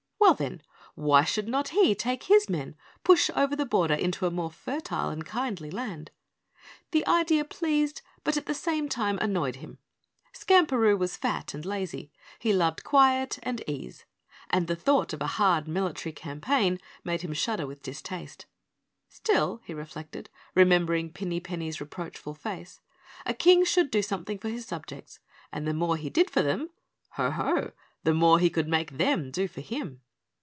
[0.23, 0.61] Well, then,
[0.95, 5.09] why should not he take his men, push over the border into a more fertile
[5.09, 6.09] and kindly land?
[6.91, 9.79] The idea pleased but at the same time annoyed him.
[10.31, 12.11] Skamperoo was fat and lazy.
[12.39, 14.05] He loved quiet and ease
[14.51, 18.45] and the thought of a hard military campaign made him shudder with distaste.
[19.09, 22.79] Still, he reflected, remembering Pinny Penny's reproachful face,
[23.25, 25.19] a King should do something for his subjects
[25.51, 26.69] and the more he did for them
[27.13, 27.71] Ho, ho!
[28.05, 29.99] the more he could make them do for him.